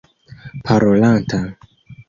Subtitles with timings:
[0.63, 1.39] parolanta